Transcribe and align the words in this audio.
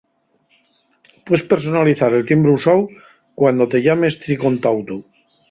Pues 1.27 1.43
personalizar 1.51 2.11
el 2.15 2.25
timbre 2.29 2.51
usáu 2.57 2.81
cuando 3.39 3.69
te 3.71 3.79
llame 3.85 4.11
esti 4.13 4.41
contautu. 4.43 4.97